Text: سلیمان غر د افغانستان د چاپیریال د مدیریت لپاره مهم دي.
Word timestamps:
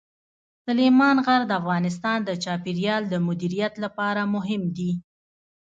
سلیمان 0.65 1.17
غر 1.25 1.41
د 1.47 1.51
افغانستان 1.61 2.19
د 2.23 2.29
چاپیریال 2.43 3.03
د 3.09 3.15
مدیریت 3.27 3.73
لپاره 3.83 4.21
مهم 4.35 4.61
دي. 4.77 4.91